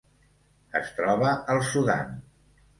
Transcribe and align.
Es 0.79 0.89
troba 0.97 1.35
al 1.55 1.63
Sudan. 1.71 2.21